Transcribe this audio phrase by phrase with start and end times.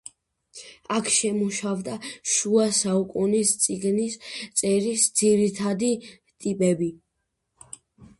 [0.93, 1.97] აქ შემუშავდა
[2.35, 4.15] შუა საუკუნის წიგნის
[4.61, 6.89] წერის ძირითადი ტიპები.